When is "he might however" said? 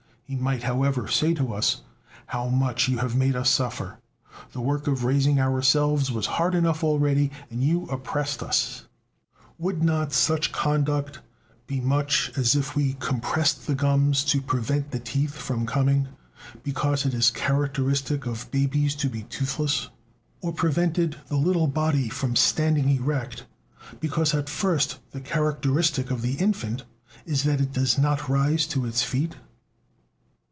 0.27-1.09